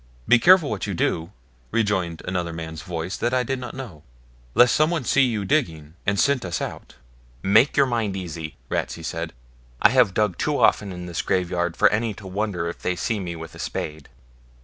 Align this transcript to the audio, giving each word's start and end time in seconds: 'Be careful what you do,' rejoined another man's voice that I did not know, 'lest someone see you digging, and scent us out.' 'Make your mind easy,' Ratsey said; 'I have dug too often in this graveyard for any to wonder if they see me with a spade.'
'Be 0.27 0.39
careful 0.39 0.71
what 0.71 0.87
you 0.87 0.95
do,' 0.95 1.31
rejoined 1.69 2.23
another 2.25 2.51
man's 2.51 2.81
voice 2.81 3.15
that 3.17 3.35
I 3.35 3.43
did 3.43 3.59
not 3.59 3.75
know, 3.75 4.01
'lest 4.55 4.73
someone 4.73 5.03
see 5.03 5.21
you 5.21 5.45
digging, 5.45 5.93
and 6.07 6.19
scent 6.19 6.43
us 6.43 6.59
out.' 6.59 6.95
'Make 7.43 7.77
your 7.77 7.85
mind 7.85 8.17
easy,' 8.17 8.57
Ratsey 8.67 9.03
said; 9.03 9.31
'I 9.79 9.89
have 9.89 10.13
dug 10.15 10.39
too 10.39 10.59
often 10.59 10.91
in 10.91 11.05
this 11.05 11.21
graveyard 11.21 11.77
for 11.77 11.87
any 11.89 12.15
to 12.15 12.25
wonder 12.25 12.67
if 12.67 12.79
they 12.79 12.95
see 12.95 13.19
me 13.19 13.35
with 13.35 13.53
a 13.53 13.59
spade.' 13.59 14.09